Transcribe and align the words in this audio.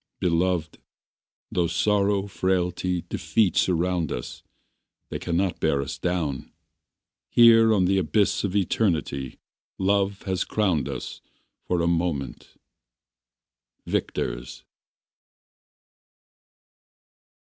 Beloved, 0.19 0.79
Tho' 1.51 1.67
sorrow, 1.67 2.25
futility, 2.25 3.03
defeat 3.07 3.55
Surround 3.55 4.11
us, 4.11 4.41
They 5.09 5.19
cannot 5.19 5.59
bear 5.59 5.79
us 5.79 5.99
down. 5.99 6.51
Here 7.29 7.71
on 7.71 7.85
the 7.85 7.99
abyss 7.99 8.43
of 8.43 8.55
eternity 8.55 9.37
Love 9.77 10.23
has 10.23 10.43
crowned 10.43 10.89
us 10.89 11.21
For 11.67 11.81
a 11.83 11.87
moment 11.87 12.55
Victors. 13.85 14.63